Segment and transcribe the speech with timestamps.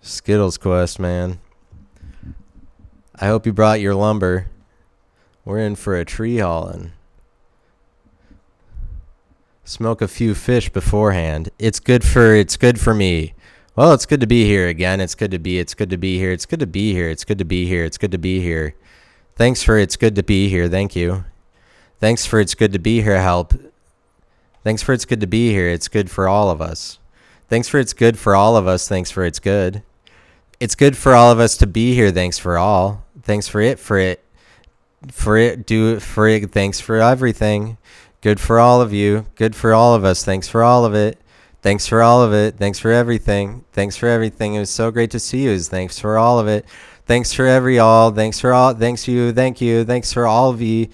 [0.00, 1.40] Skittles Quest, man.
[3.20, 4.48] I hope you brought your lumber.
[5.44, 6.92] We're in for a tree hauling.
[9.64, 11.50] Smoke a few fish beforehand.
[11.58, 13.34] It's good for it's good for me.
[13.76, 15.00] Well, it's good to be here again.
[15.00, 16.32] It's good to be it's good to be here.
[16.32, 17.10] It's good to be here.
[17.10, 17.84] It's good to be here.
[17.84, 18.74] It's good to be here.
[19.36, 20.68] Thanks for it's good to be here.
[20.68, 21.24] Thank you.
[22.00, 23.54] Thanks for it's good to be here help.
[24.64, 25.68] Thanks for it's good to be here.
[25.68, 26.98] It's good for all of us.
[27.48, 28.88] Thanks for it's good for all of us.
[28.88, 29.82] Thanks for it's good.
[30.60, 32.10] It's good for all of us to be here.
[32.10, 33.04] Thanks for all.
[33.22, 34.24] Thanks for it for it.
[35.12, 36.50] For it do it for it.
[36.50, 37.78] Thanks for everything.
[38.20, 39.26] Good for all of you.
[39.36, 40.24] Good for all of us.
[40.24, 41.20] Thanks for all of it.
[41.62, 42.56] Thanks for all of it.
[42.56, 43.64] Thanks for everything.
[43.72, 44.54] Thanks for everything.
[44.54, 45.58] It was so great to see you.
[45.60, 46.64] Thanks for all of it.
[47.06, 48.10] Thanks for every all.
[48.10, 48.74] Thanks for all.
[48.74, 49.32] Thanks you.
[49.32, 49.84] Thank you.
[49.84, 50.88] Thanks for all of you.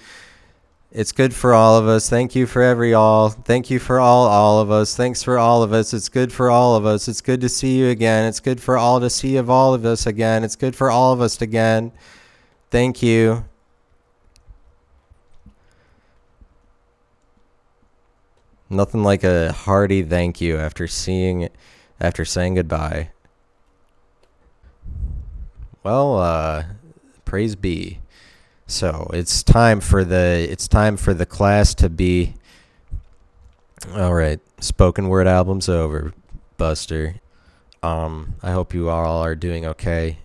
[0.95, 2.09] It's good for all of us.
[2.09, 3.29] Thank you for every all.
[3.29, 4.95] Thank you for all, all of us.
[4.95, 5.93] Thanks for all of us.
[5.93, 7.09] It's good for all of us.
[7.09, 8.27] It's good to see you again.
[8.27, 10.45] It's good for all to see of all of us again.
[10.45, 11.91] It's good for all of us again.
[12.71, 13.45] Thank you.
[18.71, 21.49] Nothing like a hearty thank you after seeing,
[22.01, 23.11] after saying goodbye.
[25.83, 26.65] Well, uh,
[27.25, 27.99] praise be.
[28.67, 32.35] So it's time for the it's time for the class to be.
[33.95, 36.15] All right, spoken word album's over,
[36.57, 37.17] Buster.
[37.83, 40.19] Um, I hope you all are doing okay.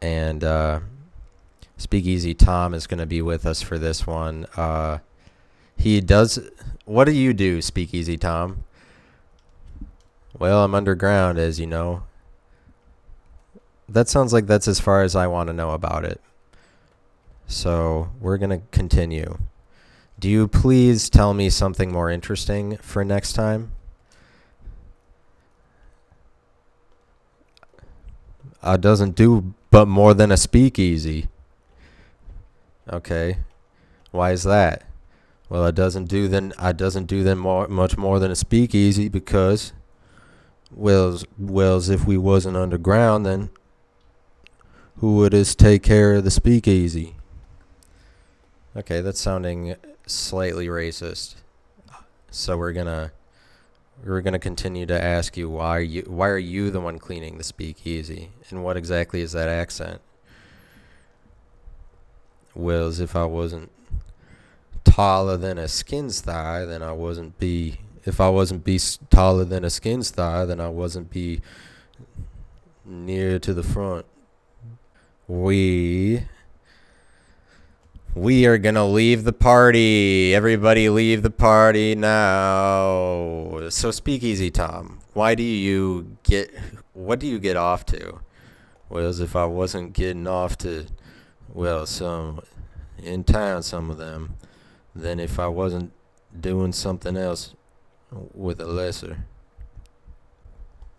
[0.00, 0.80] And uh,
[1.76, 4.46] Speakeasy Tom is going to be with us for this one.
[4.56, 4.98] Uh,
[5.76, 6.38] he does.
[6.86, 8.64] What do you do, Speakeasy Tom?
[10.38, 12.04] Well, I'm underground, as you know.
[13.88, 16.20] That sounds like that's as far as I want to know about it.
[17.46, 19.38] So we're going to continue.
[20.18, 23.72] Do you please tell me something more interesting for next time?
[28.62, 31.28] I doesn't do but more than a speakeasy.
[32.90, 33.38] Okay.
[34.10, 34.84] Why is that?
[35.48, 38.36] Well, it doesn't do then I uh, doesn't do them more much more than a
[38.36, 39.72] speakeasy because
[40.72, 43.50] well, well, if we wasn't underground, then
[44.96, 47.14] who would us take care of the speakeasy?
[48.76, 49.74] Okay, that's sounding
[50.06, 51.36] slightly racist.
[52.30, 53.10] So we're gonna
[54.04, 57.44] we're gonna continue to ask you why you why are you the one cleaning the
[57.44, 60.02] speakeasy and what exactly is that accent?
[62.54, 63.70] Well, as if I wasn't
[64.84, 67.80] taller than a skin's thigh, then I wasn't be.
[68.04, 68.78] If I wasn't be
[69.08, 71.40] taller than a skin's thigh, then I wasn't be
[72.84, 74.04] near to the front.
[75.26, 76.26] We
[78.16, 80.34] we are gonna leave the party.
[80.34, 83.68] Everybody leave the party now.
[83.68, 86.50] So speakeasy Tom, why do you get
[86.94, 88.20] what do you get off to?
[88.88, 90.86] Well, as if I wasn't getting off to
[91.52, 92.40] well, some
[92.96, 94.36] in town some of them
[94.94, 95.92] Then if I wasn't
[96.38, 97.54] doing something else
[98.32, 99.26] with a lesser.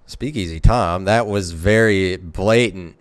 [0.06, 2.96] Speakeasy Tom, that was very blatant.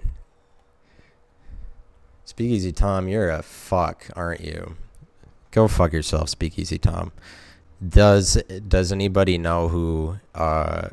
[2.27, 4.77] Speakeasy Tom, you're a fuck, aren't you?
[5.53, 7.13] Go fuck yourself, Speakeasy Tom.
[7.87, 8.35] Does
[8.67, 10.89] does anybody know who uh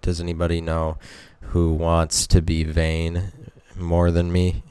[0.00, 0.98] does anybody know
[1.40, 3.30] who wants to be vain
[3.76, 4.64] more than me?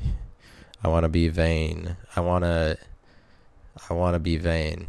[0.84, 1.96] I want to be vain.
[2.14, 2.78] I want to
[3.90, 4.88] I want to be vain.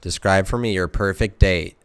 [0.00, 1.76] Describe for me your perfect date.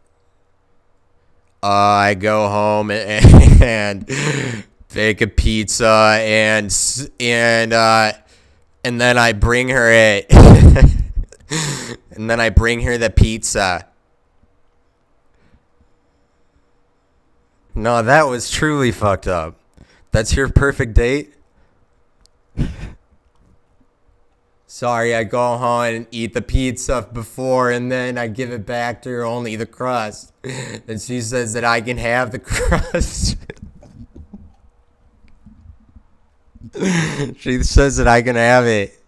[1.62, 4.66] Uh, I go home and,
[4.96, 6.74] a pizza and
[7.18, 8.12] and uh,
[8.84, 10.26] and then I bring her it.
[12.10, 13.86] and then I bring her the pizza.
[17.74, 19.56] No, that was truly fucked up.
[20.10, 21.34] That's your perfect date?
[24.66, 29.02] Sorry, I go home and eat the pizza before and then I give it back
[29.02, 30.32] to her only the crust.
[30.88, 33.36] And she says that I can have the crust.
[37.38, 38.98] she says that I can have it.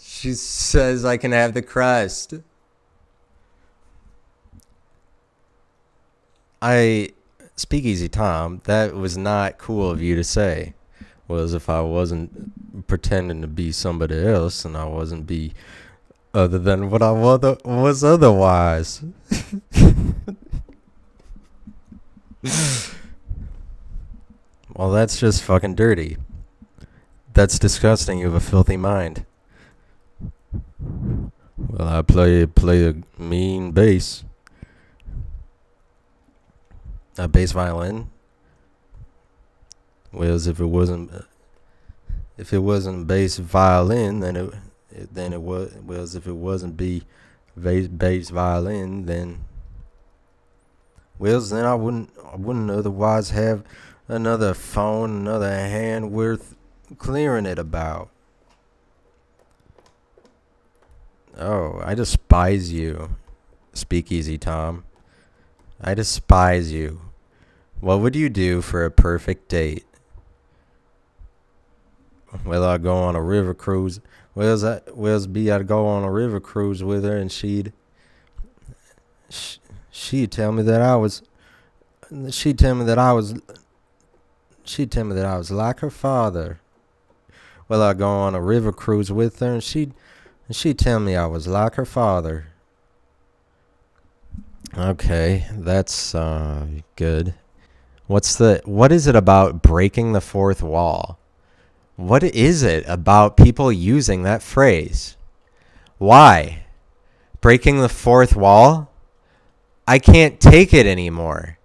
[0.00, 2.34] She says I can have the crust.
[6.60, 7.10] I
[7.56, 10.74] speakeasy Tom, that was not cool of you to say.
[11.28, 15.54] Was if I wasn't pretending to be somebody else and I wasn't be
[16.34, 19.02] other than what I was otherwise.
[24.74, 26.16] well, that's just fucking dirty.
[27.34, 28.18] That's disgusting.
[28.18, 29.24] You have a filthy mind.
[31.56, 34.24] Well, I play play a mean bass.
[37.16, 38.10] A bass violin.
[40.10, 41.10] Whereas if it wasn't,
[42.36, 44.54] if it wasn't bass violin, then it,
[45.14, 45.74] then it was.
[45.84, 47.04] Whereas if it wasn't be
[47.56, 49.44] bass bass violin, then.
[51.16, 53.64] Whereas then I wouldn't I wouldn't otherwise have
[54.06, 56.56] another phone, another hand worth
[56.98, 58.10] clearing it about.
[61.38, 63.16] Oh, I despise you,
[63.72, 64.84] Speakeasy Tom.
[65.80, 67.00] I despise you.
[67.80, 69.84] What would you do for a perfect date?
[72.44, 74.00] Well, I'd go on a river cruise.
[74.34, 74.96] Where's that?
[74.96, 75.50] Where's B?
[75.50, 77.72] I'd go on a river cruise with her, and she'd
[79.90, 81.22] she'd tell me that I was.
[82.30, 83.34] She'd tell me that I was.
[84.64, 86.60] She'd tell me that I was like her father.
[87.72, 89.94] Well, I'd go on a river cruise with her, and she'd
[90.46, 92.48] and she'd tell me I was like her father.
[94.76, 96.66] Okay, that's uh,
[96.96, 97.32] good.
[98.08, 101.18] What's the what is it about breaking the fourth wall?
[101.96, 105.16] What is it about people using that phrase?
[105.96, 106.64] Why?
[107.40, 108.90] Breaking the fourth wall?
[109.88, 111.56] I can't take it anymore.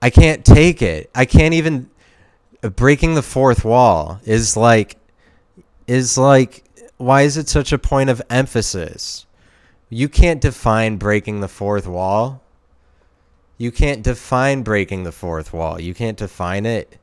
[0.00, 1.10] I can't take it.
[1.12, 1.90] I can't even
[2.60, 4.96] breaking the fourth wall is like
[5.90, 6.62] is like
[6.98, 9.26] why is it such a point of emphasis?
[9.88, 12.42] You can't define breaking the fourth wall.
[13.58, 15.80] You can't define breaking the fourth wall.
[15.80, 16.96] You can't define it.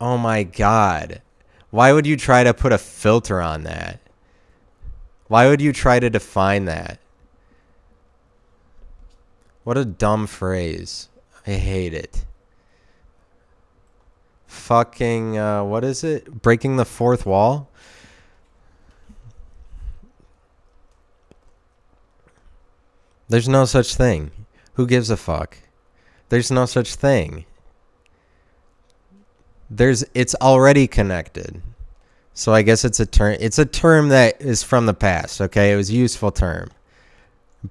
[0.00, 1.20] Oh my god.
[1.70, 3.98] Why would you try to put a filter on that?
[5.26, 7.00] Why would you try to define that?
[9.64, 11.08] What a dumb phrase.
[11.46, 12.24] I hate it.
[14.48, 16.42] Fucking, uh, what is it?
[16.42, 17.70] Breaking the fourth wall?
[23.28, 24.32] There's no such thing.
[24.74, 25.58] Who gives a fuck?
[26.28, 27.44] There's no such thing
[29.70, 31.62] there's it's already connected.
[32.34, 35.72] So I guess it's a term it's a term that is from the past, okay?
[35.72, 36.70] It was a useful term.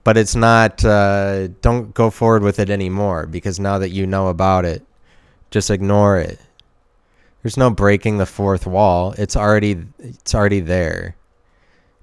[0.04, 4.28] But it's not uh, don't go forward with it anymore because now that you know
[4.28, 4.86] about it,
[5.50, 6.40] just ignore it.
[7.48, 9.14] There's no breaking the fourth wall.
[9.18, 11.16] It's already it's already there.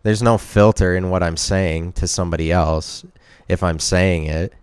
[0.02, 3.04] There's no filter in what I'm saying to somebody else
[3.46, 4.54] if I'm saying it.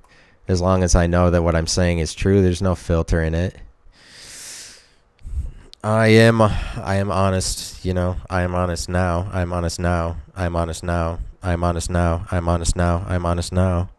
[0.48, 3.36] As long as I know that what I'm saying is true, there's no filter in
[3.36, 3.57] it.
[5.83, 8.16] I am I am honest, you know.
[8.28, 9.30] I am honest now.
[9.31, 10.18] I am honest now.
[10.36, 11.19] I am honest now.
[11.44, 12.25] I am honest now.
[12.31, 13.06] I am honest now.
[13.07, 13.89] I am honest now.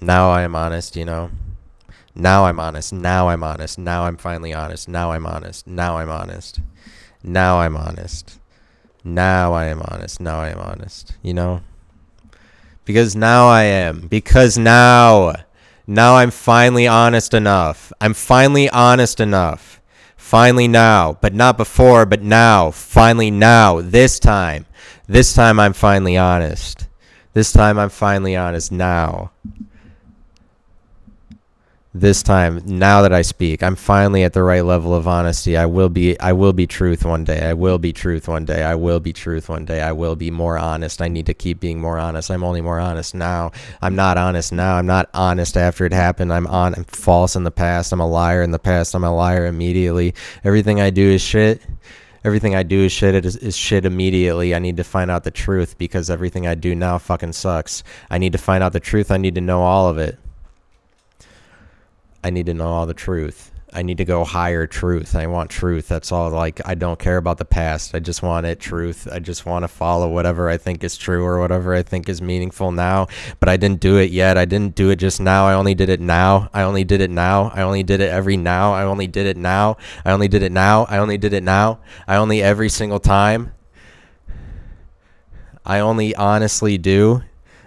[0.00, 1.30] Now I am honest, you know.
[2.14, 2.92] Now I'm honest.
[2.92, 3.78] Now I'm honest.
[3.78, 4.88] Now I'm finally honest.
[4.88, 5.66] Now I'm honest.
[5.66, 6.60] Now I'm honest.
[7.22, 8.38] Now I'm honest.
[9.04, 10.20] Now I am honest.
[10.20, 11.14] Now I am honest.
[11.22, 11.60] You know?
[12.84, 14.08] Because now I am.
[14.08, 15.34] Because now.
[15.86, 17.92] Now I'm finally honest enough.
[18.00, 19.80] I'm finally honest enough.
[20.16, 22.70] Finally now, but not before, but now.
[22.70, 23.80] Finally now.
[23.80, 24.66] This time.
[25.06, 26.86] This time I'm finally honest.
[27.32, 29.30] This time I'm finally honest now
[31.92, 35.56] this time now that i speak i'm finally at the right level of honesty.
[35.56, 37.40] I will be i will be truth one day.
[37.40, 38.62] I will be truth one day.
[38.62, 39.80] I will be truth one day.
[39.80, 41.02] I will be more honest.
[41.02, 42.30] I need to keep being more honest.
[42.30, 43.52] I'm only more honest now.
[43.82, 44.76] I'm not honest now.
[44.76, 46.32] I'm not honest after it happened.
[46.32, 47.92] I'm on i'm false in the past.
[47.92, 48.94] I'm a liar in the past.
[48.94, 50.14] I'm a liar immediately.
[50.44, 51.62] Everything i do is shit.
[52.22, 53.14] Everything I do is shit.
[53.14, 54.54] It is, is, shit immediately.
[54.54, 57.82] I need to find out the truth because everything I do now fucking sucks.
[58.10, 59.10] I need to find out the truth.
[59.10, 60.18] I need to know all of it.
[62.22, 63.50] I need to know all the truth.
[63.72, 65.14] I need to go higher truth.
[65.14, 65.86] I want truth.
[65.86, 66.30] That's all.
[66.30, 67.94] Like, I don't care about the past.
[67.94, 69.06] I just want it truth.
[69.10, 72.20] I just want to follow whatever I think is true or whatever I think is
[72.20, 73.06] meaningful now.
[73.38, 74.36] But I didn't do it yet.
[74.36, 75.46] I didn't do it just now.
[75.46, 76.50] I only did it now.
[76.52, 77.52] I only did it now.
[77.54, 78.72] I only did it every now.
[78.72, 79.76] I only did it now.
[80.04, 80.86] I only did it now.
[80.86, 81.78] I only did it now.
[82.08, 83.52] I only every single time.
[85.64, 87.22] I only honestly do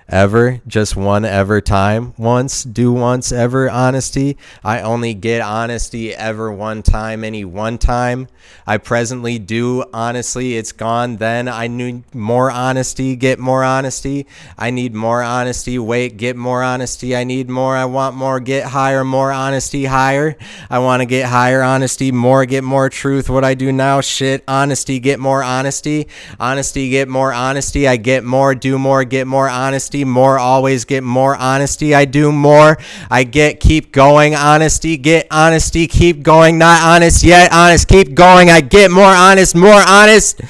[0.10, 4.38] ever just one ever time once do once ever honesty.
[4.64, 8.28] I only get honesty ever one time any one time.
[8.68, 14.28] I presently do honestly it's gone then i need more honesty get more honesty.
[14.58, 17.16] I need more honesty wait get more honesty.
[17.16, 20.36] I need more i want more get higher more honesty higher.
[20.70, 23.30] I want to get higher honesty more get more truth.
[23.30, 26.08] What i do now shit honesty get more honesty.
[26.40, 31.04] Honesty get more honesty i get more do more get more honesty more, always get
[31.04, 31.94] more honesty.
[31.94, 32.78] I do more.
[33.12, 38.50] I get keep going, honesty, get honesty, keep going, not honest yet, honest, keep going.
[38.50, 40.42] I get more honest, more honest.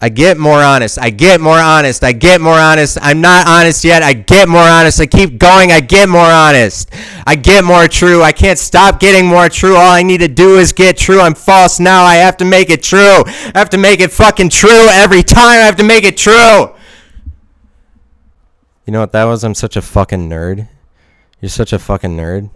[0.00, 0.96] I get more honest.
[1.00, 2.04] I get more honest.
[2.04, 2.98] I get more honest.
[3.02, 4.04] I'm not honest yet.
[4.04, 5.00] I get more honest.
[5.00, 5.72] I keep going.
[5.72, 6.94] I get more honest.
[7.26, 8.22] I get more true.
[8.22, 9.74] I can't stop getting more true.
[9.74, 11.20] All I need to do is get true.
[11.20, 12.04] I'm false now.
[12.04, 13.24] I have to make it true.
[13.26, 15.60] I have to make it fucking true every time.
[15.60, 16.74] I have to make it true.
[18.86, 19.42] You know what that was?
[19.42, 20.68] I'm such a fucking nerd.
[21.40, 22.50] You're such a fucking nerd.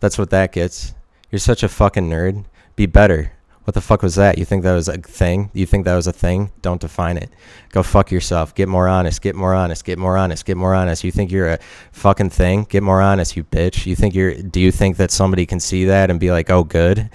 [0.00, 0.92] That's what that gets.
[1.30, 2.46] You're such a fucking nerd.
[2.74, 3.33] Be better.
[3.64, 4.36] What the fuck was that?
[4.36, 5.50] You think that was a thing?
[5.54, 6.52] You think that was a thing?
[6.60, 7.30] Don't define it.
[7.70, 8.54] Go fuck yourself.
[8.54, 9.22] Get more honest.
[9.22, 9.84] Get more honest.
[9.86, 10.44] Get more honest.
[10.44, 11.02] Get more honest.
[11.02, 11.58] You think you're a
[11.92, 12.64] fucking thing?
[12.64, 13.86] Get more honest, you bitch.
[13.86, 16.62] You think you're do you think that somebody can see that and be like, "Oh,
[16.62, 17.08] good?"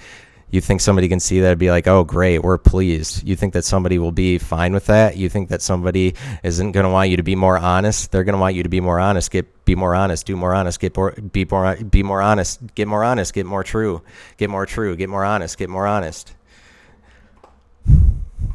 [0.50, 2.42] You think somebody can see that and be like, "Oh, great.
[2.42, 5.16] We're pleased." You think that somebody will be fine with that?
[5.16, 8.10] You think that somebody isn't going to want you to be more honest?
[8.10, 9.30] They're going to want you to be more honest.
[9.30, 12.88] Get be more honest, do more honest, get more be more be more honest, get
[12.88, 14.02] more honest, get more true,
[14.36, 16.34] get more true, get more honest, get more honest.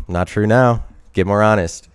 [0.08, 0.86] Not true now.
[1.14, 1.90] Get more honest.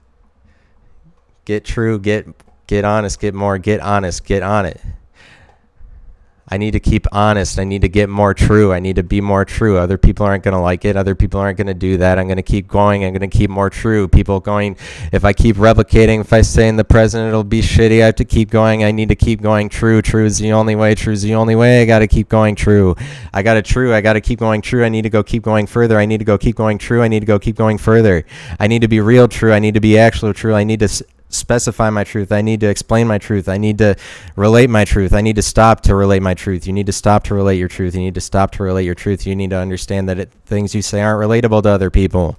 [1.45, 2.27] Get true, get
[2.67, 4.81] get honest, get more, get honest, get on it.
[6.51, 7.59] I need to keep honest.
[7.61, 8.73] I need to get more true.
[8.73, 9.79] I need to be more true.
[9.79, 10.97] Other people aren't going to like it.
[10.97, 12.19] Other people aren't going to do that.
[12.19, 13.05] I'm going to keep going.
[13.05, 14.09] I'm going to keep more true.
[14.09, 14.77] People going,
[15.13, 18.03] if I keep replicating, if I stay in the present, it'll be shitty.
[18.03, 18.83] I have to keep going.
[18.83, 20.03] I need to keep going true.
[20.03, 20.97] True is the only way.
[20.97, 21.83] True is the only way.
[21.83, 22.97] I got to keep going true.
[23.33, 23.95] I got to true.
[23.95, 24.85] I got to keep going true.
[24.85, 25.99] I need to go keep going further.
[25.99, 27.03] I need to go keep going true.
[27.03, 28.25] I need to go keep going further.
[28.59, 29.53] I need to be real true.
[29.53, 30.55] I need to be actual true.
[30.55, 30.89] I need to
[31.31, 32.33] specify my truth.
[32.33, 33.49] I need to explain my truth.
[33.49, 33.97] I need to
[34.37, 35.13] relate my truth.
[35.13, 36.67] I need to stop to relate my truth.
[36.67, 37.95] You need to stop to relate your truth.
[37.95, 39.27] You need to stop to relate your truth.
[39.27, 42.39] You need to understand that it, things you say aren't relatable to other people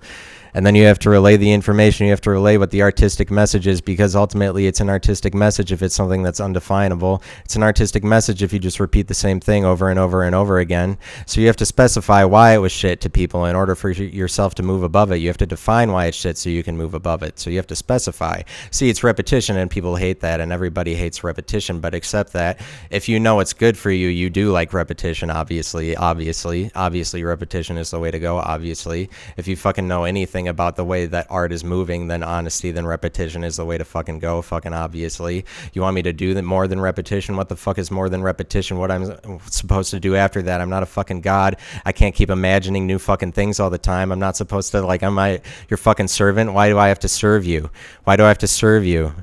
[0.53, 3.31] and then you have to relay the information you have to relay what the artistic
[3.31, 7.21] message is because ultimately it's an artistic message if it's something that's undefinable.
[7.45, 10.35] It's an artistic message if you just repeat the same thing over and over and
[10.35, 10.97] over again.
[11.25, 14.55] So you have to specify why it was shit to people in order for yourself
[14.55, 15.17] to move above it.
[15.17, 17.39] You have to define why it's shit so you can move above it.
[17.39, 18.41] So you have to specify.
[18.71, 23.07] See it's repetition and people hate that and everybody hates repetition but accept that if
[23.07, 26.71] you know it's good for you you do like repetition obviously obviously.
[26.75, 29.09] Obviously repetition is the way to go obviously.
[29.37, 32.71] If you fucking know anything anything about the way that art is moving, then honesty,
[32.71, 34.41] then repetition is the way to fucking go.
[34.41, 35.45] Fucking obviously.
[35.73, 37.37] You want me to do more than repetition?
[37.37, 38.79] What the fuck is more than repetition?
[38.79, 40.61] What I'm supposed to do after that?
[40.61, 41.57] I'm not a fucking god.
[41.85, 44.11] I can't keep imagining new fucking things all the time.
[44.11, 45.03] I'm not supposed to like.
[45.03, 46.53] Am I your fucking servant?
[46.53, 47.69] Why do I have to serve you?
[48.03, 49.13] Why do I have to serve you?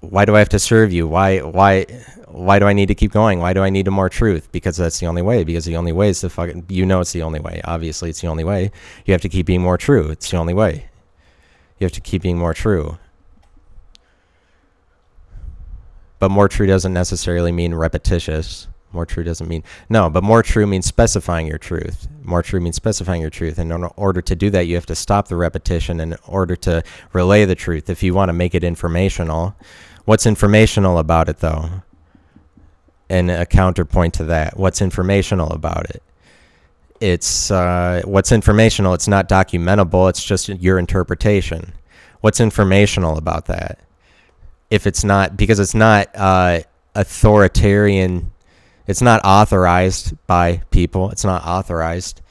[0.00, 1.08] Why do I have to serve you?
[1.08, 1.86] Why why
[2.28, 3.38] why do I need to keep going?
[3.38, 4.50] Why do I need more truth?
[4.52, 5.44] Because that's the only way.
[5.44, 7.60] Because the only way is to fucking you know it's the only way.
[7.64, 8.70] Obviously, it's the only way.
[9.04, 10.10] You have to keep being more true.
[10.10, 10.88] It's the only way.
[11.78, 12.98] You have to keep being more true.
[16.18, 18.68] But more true doesn't necessarily mean repetitious.
[18.96, 22.08] More true doesn't mean no, but more true means specifying your truth.
[22.22, 23.58] More true means specifying your truth.
[23.58, 26.82] And in order to do that, you have to stop the repetition in order to
[27.12, 27.90] relay the truth.
[27.90, 29.54] If you want to make it informational,
[30.06, 31.68] what's informational about it though?
[33.10, 36.02] And a counterpoint to that, what's informational about it?
[36.98, 38.94] It's uh, what's informational.
[38.94, 40.08] It's not documentable.
[40.08, 41.74] It's just your interpretation.
[42.22, 43.78] What's informational about that?
[44.70, 46.60] If it's not because it's not uh,
[46.94, 48.32] authoritarian
[48.86, 51.10] it's not authorized by people.
[51.10, 52.22] It's not authorized.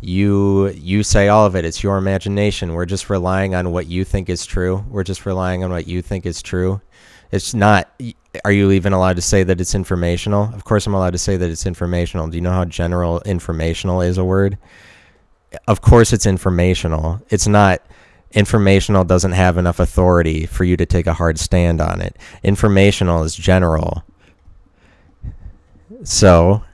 [0.00, 1.64] You you say all of it.
[1.64, 2.72] It's your imagination.
[2.74, 4.84] We're just relying on what you think is true.
[4.88, 6.80] We're just relying on what you think is true.
[7.30, 7.88] It's not
[8.44, 10.54] are you even allowed to say that it's informational?
[10.54, 12.28] Of course I'm allowed to say that it's informational.
[12.28, 14.58] Do you know how general informational is a word?
[15.66, 17.20] Of course it's informational.
[17.28, 17.82] It's not
[18.32, 22.16] informational doesn't have enough authority for you to take a hard stand on it.
[22.42, 24.04] Informational is general.
[26.02, 26.64] So,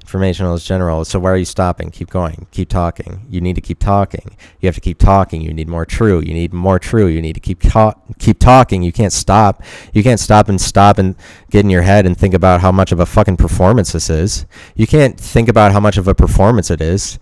[0.00, 1.04] informational is general.
[1.04, 1.90] So, why are you stopping?
[1.90, 2.46] Keep going.
[2.50, 3.26] Keep talking.
[3.28, 4.36] You need to keep talking.
[4.60, 5.42] You have to keep talking.
[5.42, 6.20] You need more true.
[6.20, 7.06] You need more true.
[7.06, 8.82] You need to keep ta- keep talking.
[8.82, 9.62] You can't stop.
[9.92, 11.16] You can't stop and stop and
[11.50, 14.46] get in your head and think about how much of a fucking performance this is.
[14.76, 17.18] You can't think about how much of a performance it is.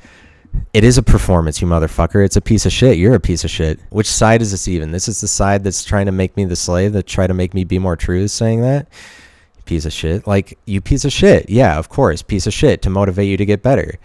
[0.72, 2.25] It is a performance, you motherfucker.
[2.25, 2.96] It's a piece of shit.
[2.96, 3.78] You're a piece of shit.
[3.90, 4.90] Which side is this even?
[4.90, 7.52] This is the side that's trying to make me the slave, that try to make
[7.52, 8.88] me be more true, saying that
[9.66, 10.26] piece of shit.
[10.26, 11.50] Like, you piece of shit.
[11.50, 13.99] Yeah, of course, piece of shit to motivate you to get better.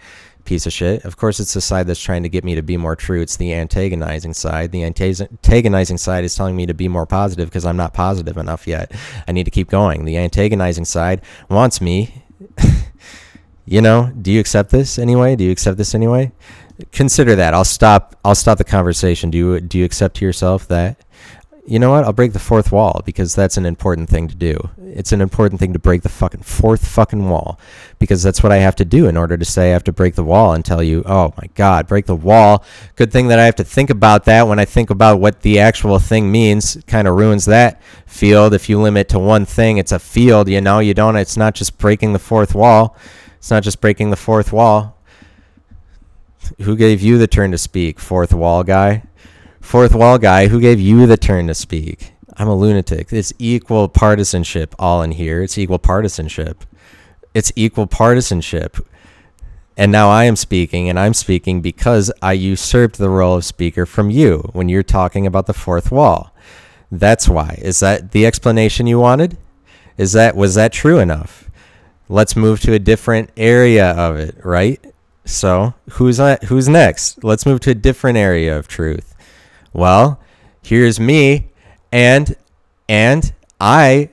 [0.44, 1.04] Piece of shit.
[1.04, 3.22] Of course, it's the side that's trying to get me to be more true.
[3.22, 4.72] It's the antagonizing side.
[4.72, 8.66] The antagonizing side is telling me to be more positive because I'm not positive enough
[8.66, 8.92] yet.
[9.26, 10.04] I need to keep going.
[10.04, 12.24] The antagonizing side wants me.
[13.64, 15.36] you know, do you accept this anyway?
[15.36, 16.32] Do you accept this anyway?
[16.90, 17.54] Consider that.
[17.54, 18.16] I'll stop.
[18.24, 19.30] I'll stop the conversation.
[19.30, 20.98] Do you do you accept to yourself that
[21.64, 22.04] you know what?
[22.04, 24.70] I'll break the fourth wall because that's an important thing to do.
[24.78, 27.58] It's an important thing to break the fucking fourth fucking wall
[28.00, 30.16] because that's what I have to do in order to say I have to break
[30.16, 32.64] the wall and tell you, oh my God, break the wall.
[32.96, 35.60] Good thing that I have to think about that when I think about what the
[35.60, 36.78] actual thing means.
[36.88, 38.54] Kind of ruins that field.
[38.54, 41.54] If you limit to one thing, it's a field, you know, you don't, it's not
[41.54, 42.96] just breaking the fourth wall.
[43.38, 44.98] It's not just breaking the fourth wall.
[46.62, 49.04] Who gave you the turn to speak, fourth wall guy?
[49.62, 52.12] Fourth wall guy, who gave you the turn to speak?
[52.36, 53.10] I'm a lunatic.
[53.10, 55.42] It's equal partisanship all in here.
[55.42, 56.64] It's equal partisanship.
[57.32, 58.76] It's equal partisanship.
[59.76, 63.86] And now I am speaking, and I'm speaking because I usurped the role of speaker
[63.86, 66.34] from you when you're talking about the fourth wall.
[66.90, 67.58] That's why.
[67.62, 69.38] Is that the explanation you wanted?
[69.96, 71.48] Is that was that true enough?
[72.08, 74.84] Let's move to a different area of it, right?
[75.24, 77.22] So, who's on, who's next?
[77.24, 79.11] Let's move to a different area of truth.
[79.72, 80.20] Well,
[80.62, 81.48] here's me
[81.90, 82.36] and
[82.88, 84.10] and I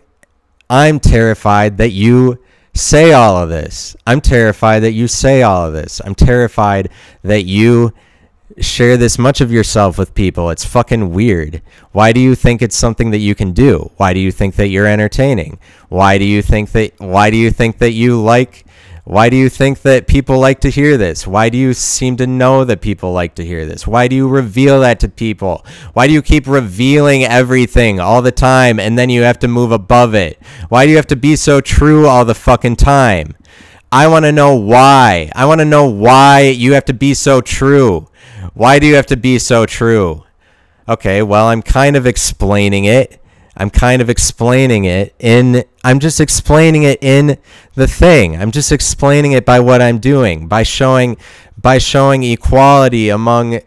[0.69, 2.39] I'm terrified that you
[2.73, 3.95] say all of this.
[4.05, 5.99] I'm terrified that you say all of this.
[6.05, 6.89] I'm terrified
[7.23, 7.93] that you
[8.59, 10.49] share this much of yourself with people.
[10.49, 11.61] It's fucking weird.
[11.91, 13.91] Why do you think it's something that you can do?
[13.97, 15.59] Why do you think that you're entertaining?
[15.87, 18.65] Why do you think that why do you think that you like
[19.09, 21.25] why do you think that people like to hear this?
[21.25, 23.87] Why do you seem to know that people like to hear this?
[23.87, 25.65] Why do you reveal that to people?
[25.93, 29.71] Why do you keep revealing everything all the time and then you have to move
[29.71, 30.39] above it?
[30.67, 33.35] Why do you have to be so true all the fucking time?
[33.91, 35.31] I want to know why.
[35.33, 38.07] I want to know why you have to be so true.
[38.53, 40.23] Why do you have to be so true?
[40.87, 43.19] Okay, well, I'm kind of explaining it.
[43.59, 47.37] I'm kind of explaining it in I'm just explaining it in
[47.75, 48.35] the thing.
[48.41, 51.17] I'm just explaining it by what I'm doing, by showing
[51.57, 53.59] by showing equality among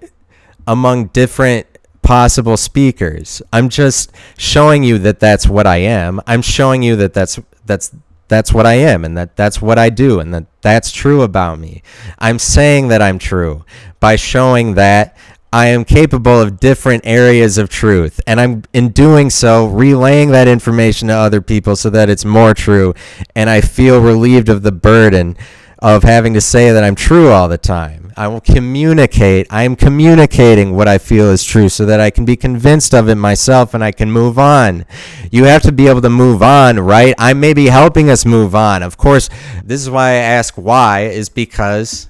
[0.67, 1.67] among different
[2.01, 3.43] possible speakers.
[3.53, 6.21] I'm just showing you that that's what I am.
[6.27, 7.95] I'm showing you that that's that's
[8.29, 11.59] that's what I am and that that's what I do and that that's true about
[11.59, 11.83] me.
[12.19, 13.65] I'm saying that I'm true
[14.01, 15.17] by showing that
[15.53, 18.21] I am capable of different areas of truth.
[18.27, 22.55] And I'm, in doing so, relaying that information to other people so that it's more
[22.55, 22.95] true.
[23.37, 25.37] And I feel relieved of the burden
[25.79, 28.13] of having to say that I'm true all the time.
[28.17, 29.47] I will communicate.
[29.51, 33.09] I am communicating what I feel is true so that I can be convinced of
[33.09, 34.85] it myself and I can move on.
[35.31, 37.15] You have to be able to move on, right?
[37.19, 38.83] I may be helping us move on.
[38.83, 39.29] Of course,
[39.65, 42.09] this is why I ask why, is because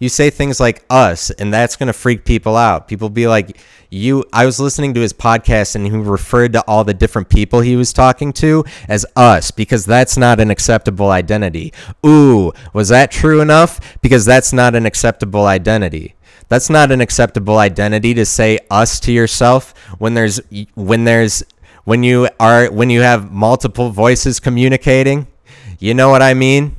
[0.00, 2.88] you say things like us and that's going to freak people out.
[2.88, 3.60] People be like
[3.92, 7.60] you i was listening to his podcast and he referred to all the different people
[7.60, 11.72] he was talking to as us because that's not an acceptable identity.
[12.06, 14.00] Ooh was that true enough?
[14.00, 16.14] Because that's not an acceptable identity.
[16.48, 20.40] That's not an acceptable identity to say us to yourself when there's
[20.74, 21.42] when there's
[21.84, 25.26] when you are when you have multiple voices communicating.
[25.78, 26.76] You know what i mean?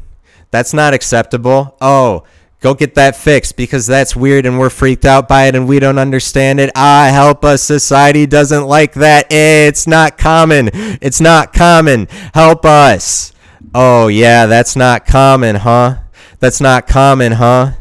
[0.49, 1.75] That's not acceptable.
[1.81, 2.23] Oh
[2.62, 5.80] Go get that fixed because that's weird and we're freaked out by it and we
[5.80, 6.69] don't understand it.
[6.76, 7.63] Ah, help us.
[7.63, 9.26] Society doesn't like that.
[9.32, 10.69] It's not common.
[11.02, 12.08] It's not common.
[12.36, 13.34] Help us.
[13.74, 15.97] Oh, yeah, that's not common, huh?
[16.39, 17.71] That's not common, huh?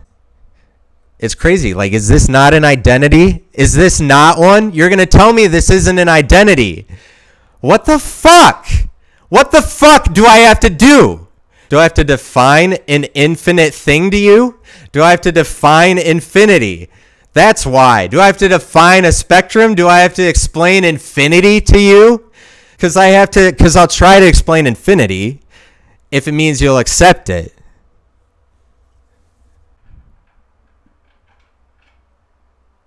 [1.19, 1.75] It's crazy.
[1.75, 3.45] Like, is this not an identity?
[3.53, 4.73] Is this not one?
[4.73, 6.87] You're going to tell me this isn't an identity.
[7.61, 8.67] What the fuck?
[9.29, 11.29] What the fuck do I have to do?
[11.71, 14.59] Do I have to define an infinite thing to you?
[14.91, 16.91] Do I have to define infinity?
[17.33, 18.09] That's why.
[18.09, 19.77] Do I have to define a spectrum?
[19.77, 22.29] Do I have to explain infinity to you?
[22.73, 25.43] Because I have to, because I'll try to explain infinity
[26.11, 27.55] if it means you'll accept it.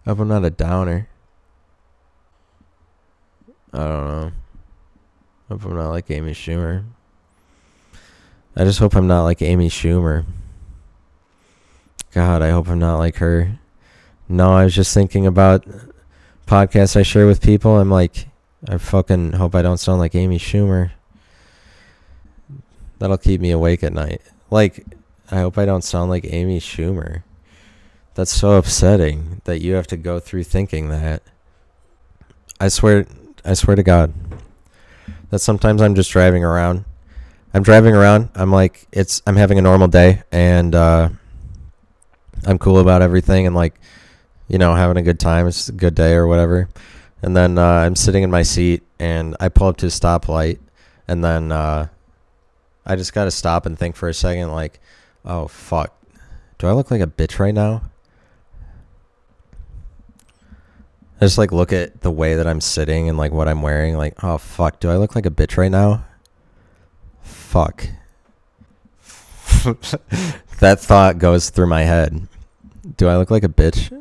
[0.06, 1.08] Hope I'm not a downer.
[3.72, 4.32] I don't know.
[5.48, 6.84] Hope I'm not like Amy Schumer.
[8.56, 10.26] I just hope I'm not like Amy Schumer.
[12.12, 13.60] God, I hope I'm not like her.
[14.30, 15.66] No, I was just thinking about
[16.46, 17.80] podcasts I share with people.
[17.80, 18.28] I'm like,
[18.68, 20.92] I fucking hope I don't sound like Amy Schumer.
[23.00, 24.22] That'll keep me awake at night.
[24.52, 24.86] Like,
[25.32, 27.24] I hope I don't sound like Amy Schumer.
[28.14, 31.24] That's so upsetting that you have to go through thinking that.
[32.60, 33.08] I swear,
[33.44, 34.14] I swear to God,
[35.32, 36.86] that sometimes I'm just driving around
[37.54, 38.30] I'm driving around.
[38.34, 41.10] I'm like, it's I'm having a normal day, and uh,
[42.46, 43.76] I'm cool about everything, and like,
[44.48, 45.48] you know, having a good time.
[45.48, 46.70] It's a good day or whatever.
[47.22, 50.60] And then uh, I'm sitting in my seat, and I pull up to a stoplight,
[51.08, 51.88] and then uh,
[52.86, 54.80] I just got to stop and think for a second, like,
[55.24, 55.96] oh fuck,
[56.58, 57.84] do I look like a bitch right now?
[61.22, 63.96] I just like look at the way that I'm sitting and like what I'm wearing.
[63.96, 66.04] Like, oh fuck, do I look like a bitch right now?
[67.54, 67.88] Fuck.
[70.60, 72.28] that thought goes through my head.
[72.98, 73.96] Do I look like a bitch?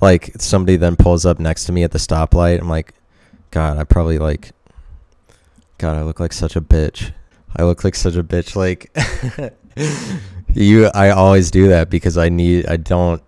[0.00, 2.62] Like somebody then pulls up next to me at the stoplight.
[2.62, 2.94] I'm like,
[3.50, 4.52] God, I probably like.
[5.76, 7.12] God, I look like such a bitch.
[7.54, 8.56] I look like such a bitch.
[8.56, 8.90] Like
[10.54, 12.64] you, I always do that because I need.
[12.64, 13.22] I don't.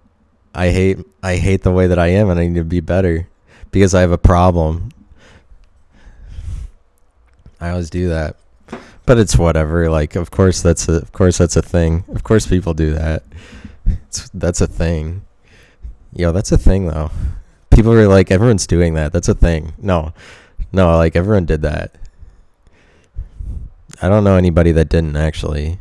[0.55, 0.97] I hate.
[1.23, 3.29] I hate the way that I am, and I need to be better
[3.71, 4.93] because I have a problem.
[7.61, 8.37] I always do that,
[9.07, 9.89] but it's whatever.
[9.89, 10.95] Like, of course that's a.
[10.95, 12.05] Of course that's a thing.
[12.09, 13.23] Of course people do that.
[13.87, 15.25] It's, that's a thing.
[16.13, 17.11] Yo, that's a thing though.
[17.71, 19.13] People are like, everyone's doing that.
[19.13, 19.75] That's a thing.
[19.79, 20.13] No,
[20.73, 21.95] no, like everyone did that.
[24.03, 25.79] I don't know anybody that didn't actually.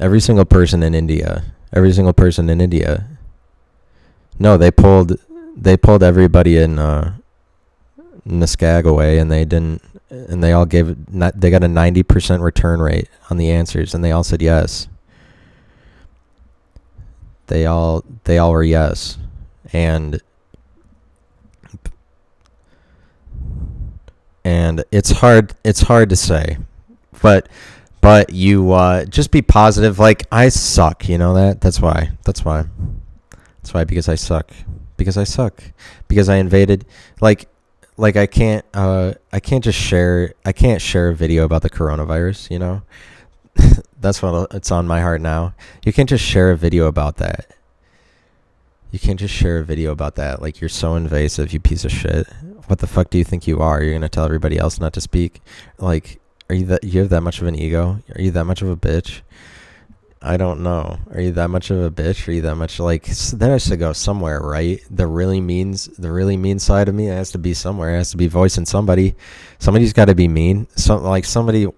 [0.00, 3.06] Every single person in India, every single person in India.
[4.38, 5.18] No, they pulled,
[5.56, 7.16] they pulled everybody in uh,
[8.86, 13.08] away, and they didn't, and they all gave, they got a ninety percent return rate
[13.30, 14.88] on the answers, and they all said yes.
[17.46, 19.18] They all they all were yes,
[19.72, 20.20] and
[24.44, 26.58] and it's hard it's hard to say,
[27.22, 27.48] but
[28.00, 29.98] but you uh, just be positive.
[29.98, 31.60] Like I suck, you know that.
[31.60, 32.10] That's why.
[32.24, 32.64] That's why.
[33.58, 34.50] That's why because I suck.
[34.96, 35.62] Because I suck.
[36.06, 36.84] Because I invaded.
[37.20, 37.48] Like
[37.98, 41.70] like I can't uh I can't just share I can't share a video about the
[41.70, 42.50] coronavirus.
[42.50, 42.82] You know.
[44.00, 45.54] that's what it's on my heart now.
[45.84, 47.54] You can't just share a video about that.
[48.90, 50.40] You can't just share a video about that.
[50.40, 52.26] Like you're so invasive, you piece of shit.
[52.66, 53.82] What the fuck do you think you are?
[53.82, 55.42] You're gonna tell everybody else not to speak?
[55.78, 58.00] Like, are you that you have that much of an ego?
[58.14, 59.20] Are you that much of a bitch?
[60.20, 60.98] I don't know.
[61.12, 62.26] Are you that much of a bitch?
[62.26, 64.80] Are you that much like that has to go somewhere, right?
[64.90, 67.94] The really means the really mean side of me has to be somewhere.
[67.94, 69.14] It has to be voicing somebody.
[69.58, 70.66] Somebody's got to be mean.
[70.74, 71.68] Some like somebody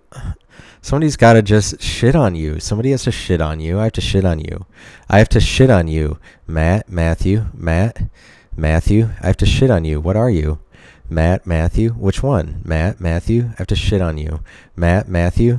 [0.81, 2.61] somebody's got to just shit on you.
[2.61, 3.79] Somebody has to shit on you.
[3.79, 4.65] I have to shit on you.
[5.09, 6.19] I have to shit on you.
[6.47, 8.01] Matt, Matthew, Matt,
[8.57, 9.11] Matthew.
[9.23, 10.01] I have to shit on you.
[10.01, 10.61] What are you?
[11.11, 11.91] Matt, Matthew.
[11.91, 12.63] Which one?
[12.65, 13.51] Matt, Matthew.
[13.53, 14.41] I have to shit on you.
[14.77, 15.59] Matt, Matthew.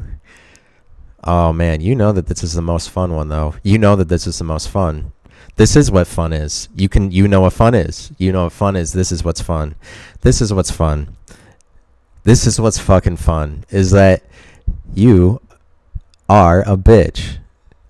[1.23, 3.55] Oh man, you know that this is the most fun one though.
[3.63, 5.11] You know that this is the most fun.
[5.55, 6.69] This is what fun is.
[6.75, 8.11] You can you know what fun is.
[8.17, 8.93] You know what fun is.
[8.93, 9.75] This is what's fun.
[10.21, 11.15] This is what's fun.
[12.23, 13.65] This is what's fucking fun.
[13.69, 14.23] Is that
[14.93, 15.41] you
[16.27, 17.37] are a bitch.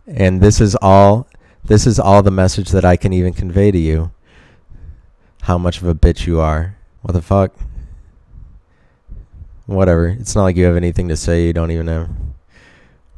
[0.08, 1.28] And this is all
[1.64, 4.12] this is all the message that I can even convey to you.
[5.44, 6.76] How much of a bitch you are.
[7.02, 7.54] What the fuck?
[9.68, 10.08] Whatever.
[10.08, 12.10] It's not like you have anything to say you don't even have.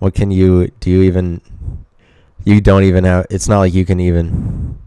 [0.04, 1.40] What can you do you even
[2.44, 4.78] you don't even have it's not like you can even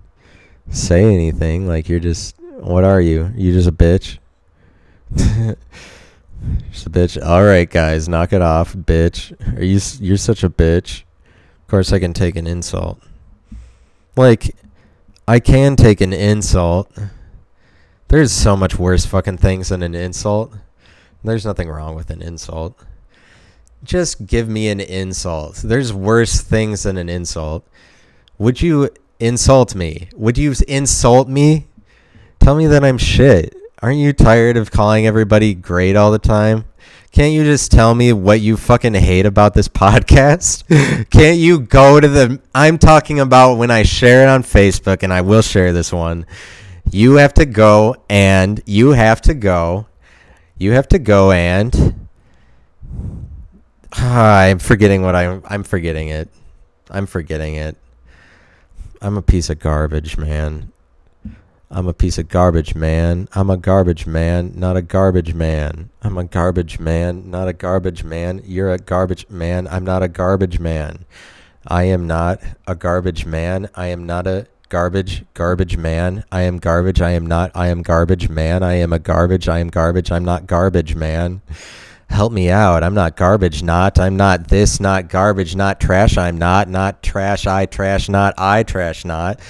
[0.69, 3.33] say anything like you're just what are you?
[3.35, 4.19] You just a bitch?
[6.71, 7.27] Just a bitch.
[7.27, 9.33] All right, guys, knock it off, bitch.
[9.57, 9.81] Are you?
[10.07, 11.03] You're such a bitch.
[11.63, 13.01] Of course, I can take an insult.
[14.17, 14.55] Like,
[15.27, 16.93] I can take an insult.
[18.09, 20.53] There's so much worse fucking things than an insult.
[21.25, 22.79] There's nothing wrong with an insult.
[23.85, 25.57] Just give me an insult.
[25.57, 27.67] There's worse things than an insult.
[28.39, 30.09] Would you insult me?
[30.15, 31.67] Would you insult me?
[32.41, 33.55] Tell me that I'm shit.
[33.83, 36.65] Aren't you tired of calling everybody great all the time?
[37.13, 40.65] Can't you just tell me what you fucking hate about this podcast?
[41.11, 42.41] Can't you go to the.
[42.55, 46.27] I'm talking about when I share it on Facebook, and I will share this one.
[46.91, 48.63] You have to go and.
[48.67, 49.87] You have to go.
[50.59, 52.06] You have to go and.
[53.93, 55.43] I'm forgetting what I'm.
[55.47, 56.29] I'm forgetting it.
[56.91, 57.77] I'm forgetting it.
[59.01, 60.73] I'm a piece of garbage, man.
[61.71, 63.29] I'm a piece of garbage, man.
[63.35, 65.91] I'm a garbage man, not a garbage man.
[66.01, 68.41] I'm a garbage man, not a garbage man.
[68.45, 69.67] You're a garbage man.
[69.69, 71.05] I'm not a garbage man.
[71.67, 73.69] I am not a garbage man.
[73.75, 76.25] I am not a garbage garbage man.
[76.31, 77.01] I am garbage.
[77.01, 77.51] I am not.
[77.55, 78.63] I am garbage man.
[78.63, 79.49] I am a garbage.
[79.49, 80.13] I am garbage.
[80.13, 81.43] I'm not garbage man.
[82.09, 82.83] Help me out.
[82.83, 83.63] I'm not garbage.
[83.63, 83.99] Not.
[83.99, 84.81] I'm not this.
[84.81, 85.55] Not garbage.
[85.55, 86.17] Not trash.
[86.17, 86.69] I'm not.
[86.69, 87.47] Not trash.
[87.47, 88.09] I trash.
[88.09, 89.05] Not I trash.
[89.05, 89.41] Not.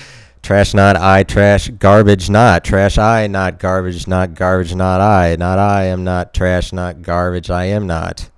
[0.47, 2.63] Trash not I, trash garbage not.
[2.63, 5.35] Trash I, not garbage, not garbage, not I.
[5.35, 8.31] Not I am not trash, not garbage, I am not.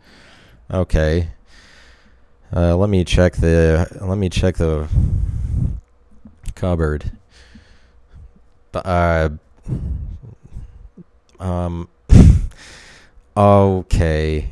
[0.70, 1.28] Okay.
[2.50, 4.88] Uh, let me check the let me check the
[6.54, 7.12] cupboard.
[8.74, 9.28] Uh
[11.38, 11.90] um
[13.38, 14.48] okay.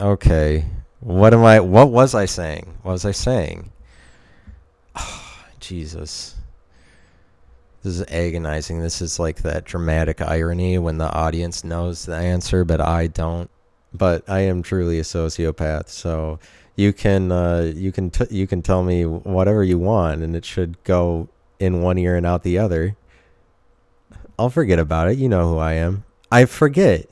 [0.00, 0.64] Okay.
[1.00, 2.78] What am I what was I saying?
[2.82, 3.70] What was I saying?
[4.96, 6.36] Oh, Jesus.
[7.82, 8.80] This is agonizing.
[8.80, 13.50] This is like that dramatic irony when the audience knows the answer, but I don't.
[13.94, 16.40] But I am truly a sociopath, so
[16.76, 20.44] you can uh, you can t- you can tell me whatever you want, and it
[20.44, 22.96] should go in one ear and out the other.
[24.38, 25.18] I'll forget about it.
[25.18, 26.04] You know who I am.
[26.30, 27.08] I forget.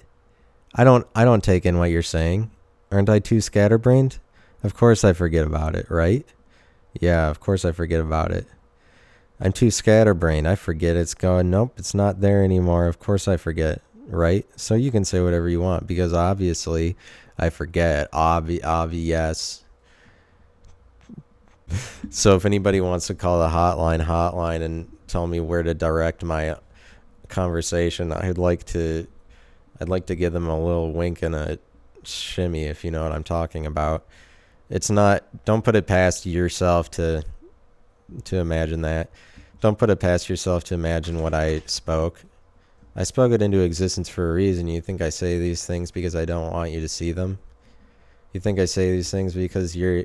[0.76, 2.50] I don't I don't take in what you're saying.
[2.92, 4.18] Aren't I too scatterbrained?
[4.62, 6.26] Of course I forget about it, right?
[7.00, 8.46] Yeah, of course I forget about it.
[9.40, 10.46] I'm too scatterbrained.
[10.46, 11.50] I forget it's gone.
[11.50, 12.86] Nope, it's not there anymore.
[12.86, 14.46] Of course I forget, right?
[14.56, 16.96] So you can say whatever you want because obviously
[17.38, 18.10] I forget.
[18.12, 19.64] Obvi- obvious.
[22.10, 26.22] so if anybody wants to call the hotline, hotline, and tell me where to direct
[26.22, 26.56] my
[27.28, 29.06] conversation, I'd like to.
[29.80, 31.58] I'd like to give them a little wink and a
[32.02, 34.06] shimmy, if you know what I'm talking about.
[34.70, 35.24] It's not.
[35.44, 37.22] Don't put it past yourself to
[38.24, 39.10] to imagine that.
[39.60, 42.22] Don't put it past yourself to imagine what I spoke.
[42.94, 44.68] I spoke it into existence for a reason.
[44.68, 47.38] You think I say these things because I don't want you to see them?
[48.32, 50.04] You think I say these things because you're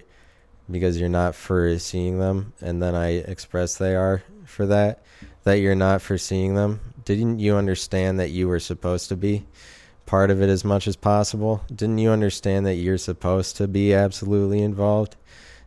[0.70, 5.04] because you're not for seeing them and then I express they are for that
[5.44, 6.91] that you're not for seeing them?
[7.06, 9.46] Didn't you understand that you were supposed to be
[10.06, 11.64] part of it as much as possible?
[11.74, 15.16] Didn't you understand that you're supposed to be absolutely involved?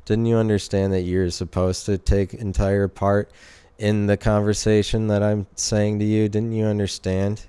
[0.05, 3.31] Didn't you understand that you're supposed to take entire part
[3.79, 6.29] in the conversation that I'm saying to you?
[6.29, 7.47] Didn't you understand?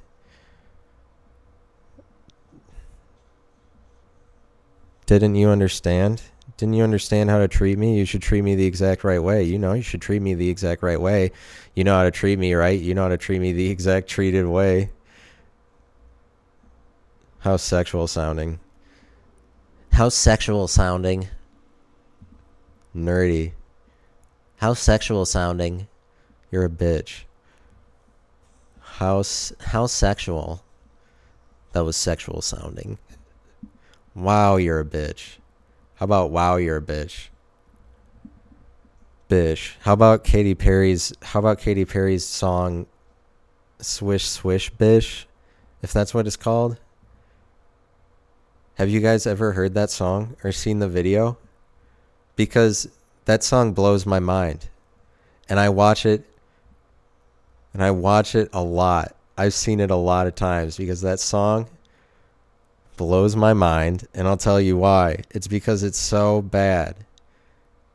[5.05, 6.23] Didn't you understand?
[6.57, 7.97] Didn't you understand how to treat me?
[7.97, 9.43] You should treat me the exact right way.
[9.43, 11.31] You know, you should treat me the exact right way.
[11.75, 12.79] You know how to treat me, right?
[12.79, 14.89] You know how to treat me the exact treated way.
[17.39, 18.59] How sexual sounding.
[19.91, 21.27] How sexual sounding.
[22.95, 23.51] Nerdy.
[24.57, 25.87] How sexual sounding.
[26.49, 27.23] You're a bitch.
[28.79, 29.21] How
[29.59, 30.63] how sexual.
[31.73, 32.97] That was sexual sounding.
[34.15, 35.37] Wow, you're a bitch.
[35.95, 37.27] How about wow, you're a bitch?
[39.27, 39.77] Bish.
[39.81, 42.85] How about Katy Perry's how about Katy Perry's song
[43.79, 45.27] Swish Swish Bish?
[45.81, 46.77] If that's what it's called.
[48.75, 51.37] Have you guys ever heard that song or seen the video?
[52.35, 52.89] Because
[53.25, 54.67] that song blows my mind.
[55.47, 56.25] And I watch it
[57.73, 59.15] and I watch it a lot.
[59.37, 61.67] I've seen it a lot of times because that song
[62.97, 65.23] blows my mind and I'll tell you why.
[65.31, 66.95] It's because it's so bad.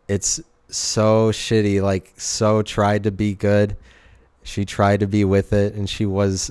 [0.09, 0.41] It's
[0.71, 3.77] so shitty, like so tried to be good.
[4.43, 6.51] She tried to be with it and she was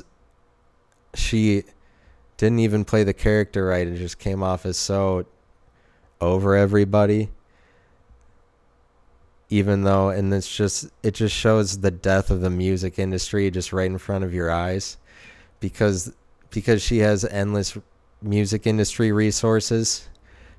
[1.13, 1.63] she
[2.37, 3.87] didn't even play the character right.
[3.87, 5.25] It just came off as so
[6.21, 7.29] over everybody.
[9.49, 13.73] Even though, and it's just, it just shows the death of the music industry just
[13.73, 14.97] right in front of your eyes
[15.59, 16.13] because,
[16.51, 17.77] because she has endless
[18.21, 20.07] music industry resources.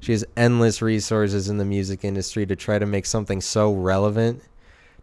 [0.00, 4.42] She has endless resources in the music industry to try to make something so relevant.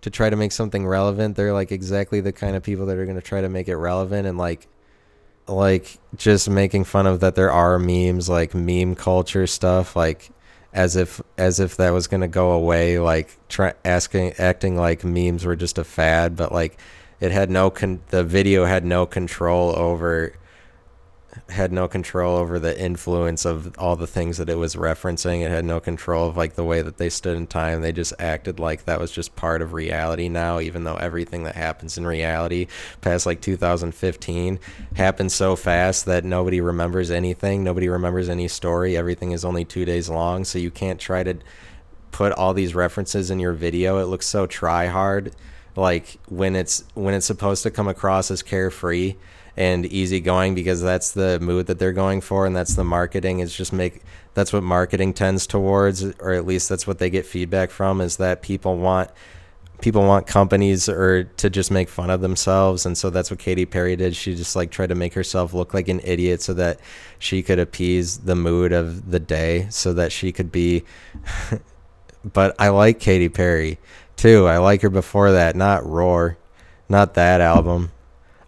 [0.02, 3.06] To try to make something relevant, they're like exactly the kind of people that are
[3.06, 4.68] going to try to make it relevant and like
[5.48, 10.30] like just making fun of that there are memes like meme culture stuff like
[10.74, 15.04] as if as if that was going to go away like try asking acting like
[15.04, 16.78] memes were just a fad but like
[17.20, 20.34] it had no con- the video had no control over
[21.50, 25.42] had no control over the influence of all the things that it was referencing.
[25.42, 27.82] It had no control of like the way that they stood in time.
[27.82, 31.56] They just acted like that was just part of reality now, even though everything that
[31.56, 32.68] happens in reality
[33.02, 34.60] past like 2015
[34.96, 37.64] happens so fast that nobody remembers anything.
[37.64, 38.98] Nobody remembers any story.
[38.98, 40.44] Everything is only two days long.
[40.44, 41.38] So you can't try to
[42.12, 44.00] put all these references in your video.
[44.00, 45.34] It looks so try hard.
[45.76, 49.16] Like when it's when it's supposed to come across as carefree
[49.58, 53.40] and easygoing because that's the mood that they're going for and that's the marketing.
[53.40, 54.04] Is just make
[54.36, 58.18] that's what marketing tends towards or at least that's what they get feedback from is
[58.18, 59.10] that people want
[59.82, 62.86] people want companies or to just make fun of themselves.
[62.86, 64.16] And so that's what Katy Perry did.
[64.16, 66.80] She just like tried to make herself look like an idiot so that
[67.20, 70.84] she could appease the mood of the day so that she could be
[72.24, 73.80] but I like Katy Perry
[74.16, 74.46] too.
[74.46, 75.56] I like her before that.
[75.56, 76.38] Not Roar
[76.90, 77.92] not that album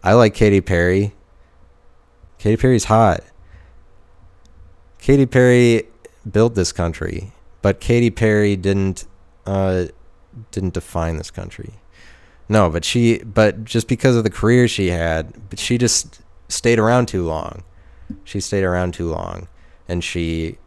[0.03, 1.13] I like Katy Perry.
[2.37, 3.21] Katy Perry's hot.
[4.99, 5.83] Katy Perry
[6.29, 9.05] built this country, but Katy Perry didn't
[9.45, 9.85] uh,
[10.51, 11.73] didn't define this country.
[12.47, 16.79] No, but she but just because of the career she had, but she just stayed
[16.79, 17.63] around too long.
[18.23, 19.47] She stayed around too long
[19.87, 20.57] and she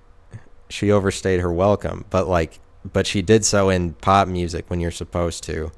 [0.68, 4.90] she overstayed her welcome, but like but she did so in pop music when you're
[4.90, 5.72] supposed to.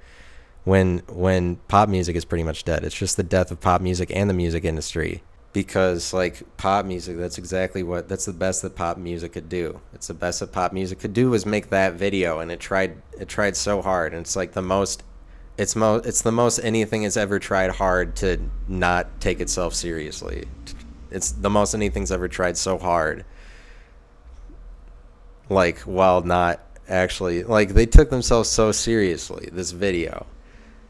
[0.65, 2.85] When when pop music is pretty much dead.
[2.85, 5.23] It's just the death of pop music and the music industry
[5.53, 9.81] because like pop music that's exactly what that's the best that pop music could do.
[9.93, 13.01] It's the best that pop music could do was make that video and it tried
[13.19, 15.03] it tried so hard and it's like the most
[15.57, 20.47] it's mo it's the most anything has ever tried hard to not take itself seriously.
[21.11, 23.25] It's the most anything's ever tried so hard
[25.49, 30.27] like while not actually like they took themselves so seriously this video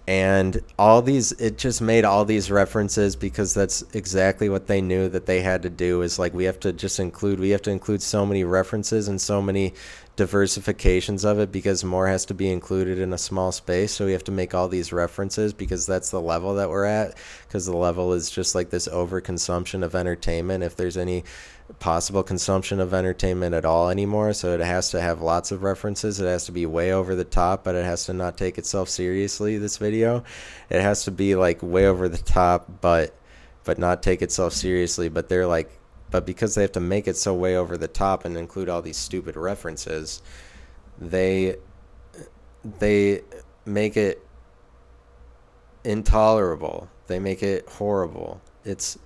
[0.07, 5.09] and all these it just made all these references because that's exactly what they knew
[5.09, 7.71] that they had to do is like we have to just include we have to
[7.71, 9.73] include so many references and so many
[10.17, 14.13] diversifications of it because more has to be included in a small space so we
[14.13, 17.17] have to make all these references because that's the level that we're at
[17.49, 21.25] because the level is just like this overconsumption of entertainment if there's any
[21.79, 24.33] possible consumption of entertainment at all anymore.
[24.33, 26.21] So it has to have lots of references.
[26.21, 28.89] It has to be way over the top, but it has to not take itself
[28.89, 29.59] seriously.
[29.59, 30.25] This video,
[30.71, 33.15] it has to be like way over the top, but
[33.65, 35.09] but not take itself seriously.
[35.09, 35.79] But they're like,
[36.15, 38.81] but because they have to make it so way over the top and include all
[38.81, 40.23] these stupid references,
[40.97, 41.57] they
[42.79, 43.21] they
[43.67, 44.25] make it
[45.83, 46.89] intolerable.
[47.09, 48.41] They make it horrible.
[48.65, 48.97] It's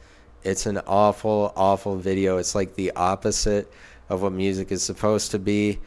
[0.43, 2.37] it's an awful, awful video.
[2.37, 3.73] It's like the opposite
[4.11, 5.79] of what music is supposed to be,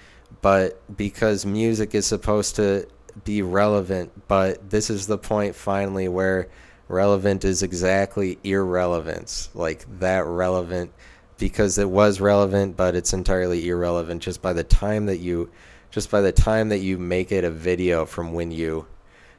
[0.41, 2.87] but because music is supposed to
[3.25, 6.49] be relevant, but this is the point finally where
[6.87, 9.49] relevant is exactly irrelevance.
[9.53, 10.91] Like that relevant
[11.41, 15.49] because it was relevant, but it's entirely irrelevant just by the time that you
[15.89, 18.85] just by the time that you make it a video from when you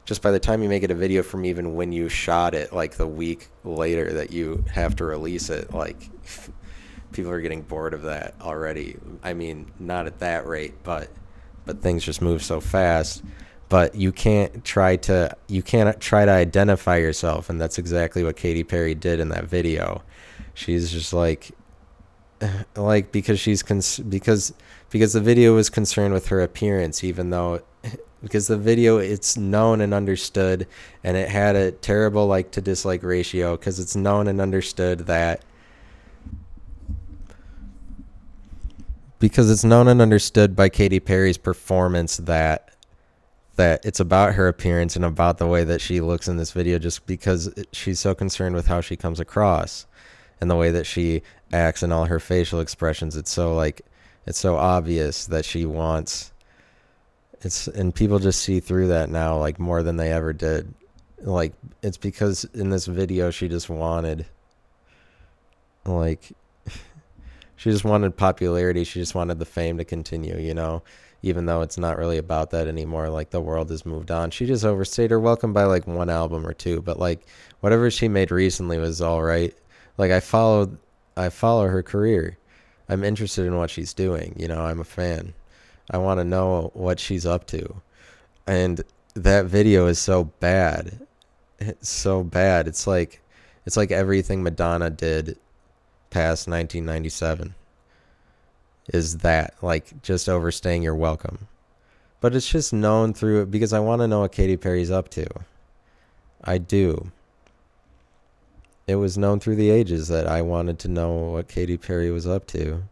[0.04, 2.72] just by the time you make it a video from even when you shot it,
[2.72, 6.10] like the week later that you have to release it, like
[7.12, 8.96] people are getting bored of that already.
[9.22, 11.08] I mean, not at that rate, but
[11.64, 13.22] but things just move so fast.
[13.68, 18.34] But you can't try to you can't try to identify yourself, and that's exactly what
[18.34, 20.02] Katy Perry did in that video.
[20.54, 21.52] She's just like
[22.76, 24.52] like because she's cons- because
[24.90, 27.62] because the video was concerned with her appearance, even though
[28.22, 30.66] because the video it's known and understood
[31.02, 35.42] and it had a terrible like to dislike ratio because it's known and understood that
[39.18, 42.70] because it's known and understood by Katy Perry's performance that
[43.56, 46.78] that it's about her appearance and about the way that she looks in this video
[46.78, 49.86] just because she's so concerned with how she comes across
[50.40, 53.82] and the way that she acts and all her facial expressions it's so like
[54.26, 56.32] it's so obvious that she wants
[57.44, 60.72] it's and people just see through that now like more than they ever did.
[61.20, 64.26] Like it's because in this video she just wanted
[65.84, 66.32] like
[67.56, 70.82] she just wanted popularity, she just wanted the fame to continue, you know,
[71.22, 73.08] even though it's not really about that anymore.
[73.08, 74.30] Like the world has moved on.
[74.30, 77.26] She just overstayed her welcome by like one album or two, but like
[77.60, 79.54] whatever she made recently was all right.
[79.98, 80.78] Like I followed
[81.16, 82.38] I follow her career.
[82.88, 85.34] I'm interested in what she's doing, you know, I'm a fan.
[85.90, 87.74] I want to know what she's up to.
[88.46, 88.82] And
[89.14, 91.06] that video is so bad.
[91.58, 92.66] It's so bad.
[92.66, 93.20] It's like
[93.64, 95.38] it's like everything Madonna did
[96.10, 97.54] past 1997
[98.92, 101.46] is that like just overstaying your welcome.
[102.20, 105.26] But it's just known through because I want to know what Katy Perry's up to.
[106.42, 107.12] I do.
[108.86, 112.26] It was known through the ages that I wanted to know what Katy Perry was
[112.26, 112.82] up to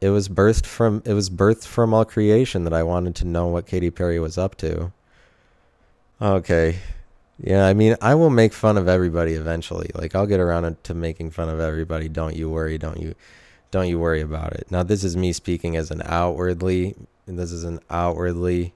[0.00, 3.46] it was birthed from it was birthed from all creation that I wanted to know
[3.46, 4.92] what Katy Perry was up to.
[6.20, 6.78] Okay.
[7.40, 9.90] Yeah, I mean, I will make fun of everybody eventually.
[9.94, 12.08] Like I'll get around to making fun of everybody.
[12.08, 12.78] Don't you worry.
[12.78, 13.14] Don't you
[13.70, 14.70] don't you worry about it.
[14.70, 16.94] Now this is me speaking as an outwardly
[17.26, 18.72] this is an outwardly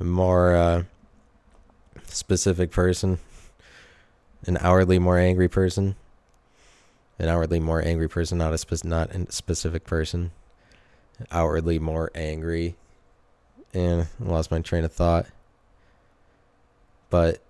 [0.00, 0.82] more uh,
[2.06, 3.18] specific person.
[4.46, 5.96] An outwardly more angry person
[7.22, 10.32] an outwardly more angry person, not a spe- not a specific person.
[11.30, 12.74] Outwardly more angry,
[13.72, 15.26] and lost my train of thought.
[17.10, 17.40] But,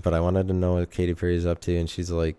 [0.00, 2.36] but I wanted to know what Katy Perry's up to, and she's like,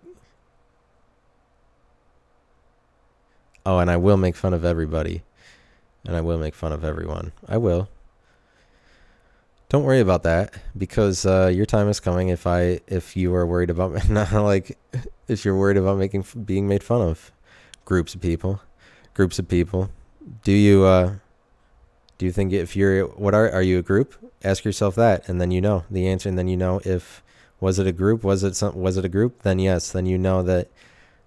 [3.66, 5.24] "Oh, and I will make fun of everybody,
[6.06, 7.34] and I will make fun of everyone.
[7.50, 7.90] I will."
[9.72, 12.28] Don't worry about that because uh, your time is coming.
[12.28, 14.78] If I if you are worried about not like
[15.30, 17.32] if you're worried about making being made fun of,
[17.86, 18.60] groups of people,
[19.14, 19.90] groups of people,
[20.44, 21.14] do you uh,
[22.18, 24.14] do you think if you're what are are you a group?
[24.44, 27.24] Ask yourself that, and then you know the answer, and then you know if
[27.62, 28.26] was it a group?
[28.26, 28.76] Was it some?
[28.76, 29.44] Was it a group?
[29.44, 30.68] Then yes, then you know that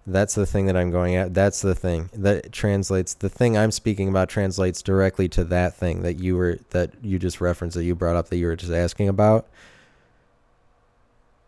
[0.07, 1.33] That's the thing that I'm going at.
[1.33, 3.15] That's the thing that translates.
[3.15, 7.19] The thing I'm speaking about translates directly to that thing that you were that you
[7.19, 9.47] just referenced that you brought up that you were just asking about.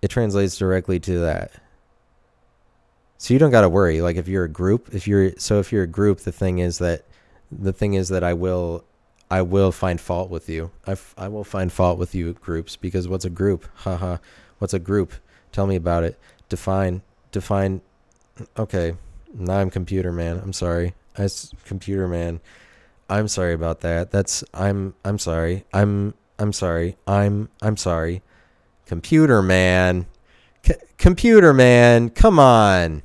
[0.01, 1.53] It translates directly to that.
[3.19, 4.01] So you don't got to worry.
[4.01, 6.79] Like if you're a group, if you're so if you're a group, the thing is
[6.79, 7.05] that
[7.53, 8.85] the thing is that I will
[9.31, 10.71] I will find fault with you.
[10.87, 13.67] I, f- I will find fault with you groups because what's a group?
[13.77, 14.19] Haha.
[14.59, 15.13] what's a group?
[15.53, 16.19] Tell me about it.
[16.49, 17.03] Define
[17.33, 17.81] define
[18.59, 18.95] okay.
[19.33, 20.39] Now I'm computer man.
[20.39, 20.95] I'm sorry.
[21.17, 21.29] I
[21.65, 22.41] computer man.
[23.09, 24.11] I'm sorry about that.
[24.11, 25.65] That's I'm I'm sorry.
[25.73, 26.97] I'm I'm sorry.
[27.07, 28.23] I'm I'm sorry.
[28.87, 30.07] Computer man.
[30.65, 33.03] C- computer man, come on.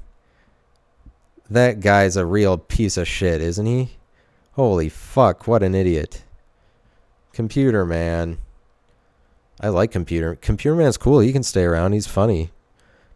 [1.49, 3.97] That guy's a real piece of shit, isn't he?
[4.53, 6.23] Holy fuck, what an idiot.
[7.33, 8.37] Computer man.
[9.59, 10.35] I like Computer.
[10.35, 11.19] Computer Man's cool.
[11.19, 11.93] He can stay around.
[11.93, 12.49] He's funny.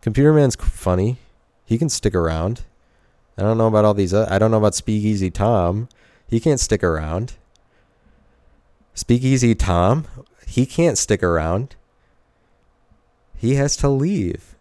[0.01, 1.17] Computer Man's funny.
[1.65, 2.61] He can stick around.
[3.37, 4.13] I don't know about all these.
[4.13, 5.89] Uh, I don't know about Speakeasy Tom.
[6.27, 7.33] He can't stick around.
[8.93, 10.07] Speakeasy Tom,
[10.47, 11.75] he can't stick around.
[13.35, 14.55] He has to leave.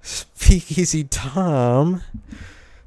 [0.00, 2.02] Speakeasy Tom.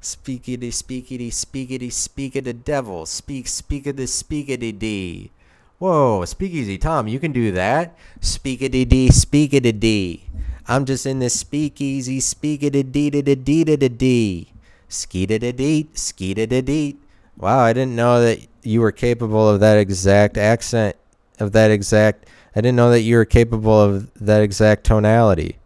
[0.01, 3.05] Speakity, speakity, speakity, speak of the devil.
[3.05, 5.31] Speak, speak of the speakity dee.
[5.77, 7.95] Whoa, speakeasy Tom, you can do that.
[8.19, 10.25] Speakity dee, speakity dee.
[10.67, 14.47] I'm just in this speakeasy, speakity dee da da dee da da dee.
[14.89, 16.95] Skeeta da dee, skeeta da dee.
[17.37, 20.95] Wow, I didn't know that you were capable of that exact accent,
[21.39, 22.27] of that exact.
[22.55, 25.57] I didn't know that you were capable of that exact tonality.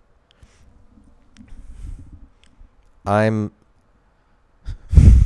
[3.05, 3.51] I'm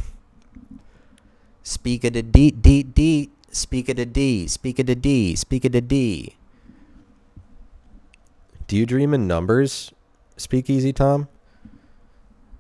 [1.64, 3.30] Speak of the D, D, D.
[3.52, 4.48] Speak of the D.
[4.48, 5.36] Speak of the D.
[5.36, 6.36] Speak of the D.
[8.72, 9.92] Do you dream in numbers?
[10.38, 11.28] Speak easy, Tom.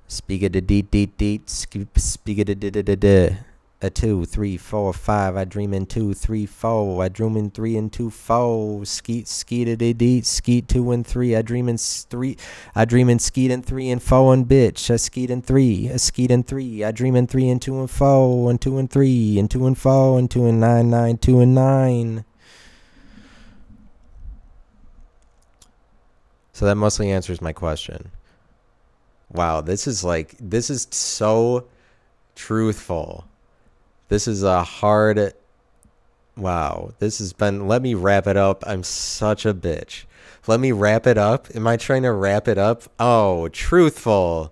[0.10, 1.40] Speak of the D, D, D.
[1.46, 3.38] Speak of the D, D, D, D
[3.82, 5.38] a two, three, four, five.
[5.38, 7.02] I dream in two, three, four.
[7.02, 8.84] I dream in three and two, four.
[8.84, 10.20] Skeet, skeet, a dee dee.
[10.20, 11.34] Skeet two and three.
[11.34, 12.36] I dream in three.
[12.76, 14.92] I dream in skeet and three and four and bitch.
[14.92, 15.90] I skeet in three.
[15.90, 16.84] I skeet in three.
[16.84, 19.78] I dream in three and two and four and two and three and two and
[19.78, 22.26] four and two and nine, nine, two and nine.
[26.62, 28.12] So that mostly answers my question.
[29.32, 31.66] Wow, this is like this is so
[32.36, 33.26] truthful
[34.12, 35.34] this is a hard.
[36.36, 36.92] Wow.
[37.00, 37.66] This has been.
[37.70, 38.62] Let me wrap it up.
[38.68, 40.04] I'm such a bitch.
[40.48, 41.48] Let me wrap it up.
[41.56, 42.84] Am I trying to wrap it up?
[43.00, 44.52] Oh, truthful.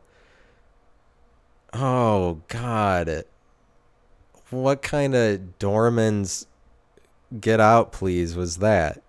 [1.73, 3.25] Oh, God.
[4.49, 6.47] What kind of Dorman's
[7.41, 9.03] get out, please, was that?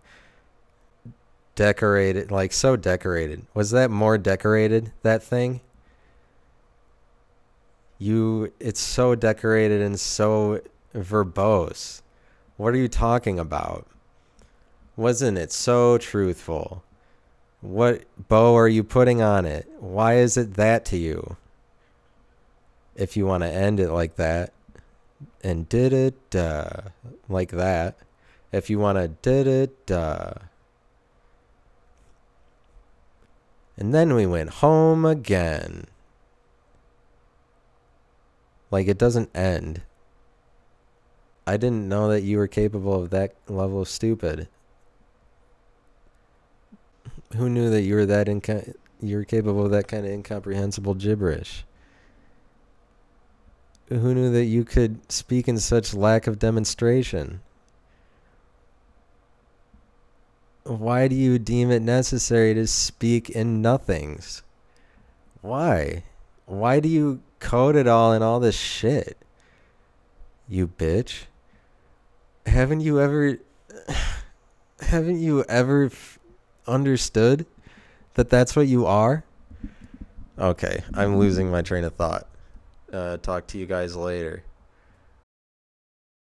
[1.61, 3.47] Decorated, like so decorated.
[3.53, 5.61] Was that more decorated, that thing?
[8.01, 10.61] you it's so decorated and so
[10.95, 12.01] verbose.
[12.57, 13.87] What are you talking about?
[14.97, 16.83] Wasn't it so truthful?
[17.61, 19.69] What bow are you putting on it?
[19.79, 21.37] Why is it that to you?
[22.97, 24.53] If you want to end it like that,
[25.45, 26.81] and did it uh,
[27.29, 27.99] like that,
[28.51, 30.33] if you want to did it uh,
[33.81, 35.87] and then we went home again.
[38.71, 39.81] Like it doesn't end.
[41.47, 44.49] I didn't know that you were capable of that level of stupid.
[47.37, 50.95] Who knew that you were that inco- you were capable of that kind of incomprehensible
[50.95, 51.65] gibberish?
[53.89, 57.41] Who knew that you could speak in such lack of demonstration?
[60.65, 64.43] Why do you deem it necessary to speak in nothings?
[65.41, 66.05] Why?
[66.47, 69.17] Why do you code it all in all this shit.
[70.49, 71.23] You bitch.
[72.47, 73.39] Haven't you ever
[74.81, 76.19] haven't you ever f-
[76.67, 77.47] understood
[78.15, 79.25] that that's what you are?
[80.39, 82.27] Okay, I'm losing my train of thought.
[82.93, 84.43] Uh, talk to you guys later.